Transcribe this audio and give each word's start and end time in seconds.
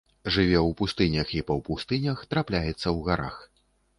Жыве 0.35 0.55
ў 0.59 0.69
пустынях 0.79 1.33
і 1.39 1.43
паўпустынях, 1.51 2.25
трапляецца 2.31 2.67
ў 2.71 2.97
гарах. 3.11 3.35